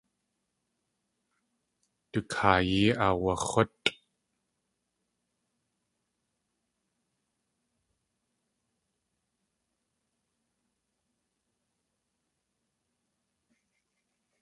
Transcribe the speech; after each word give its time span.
At 2.17 2.21
kaayí 2.31 2.83
aawax̲útʼ. 3.05 3.87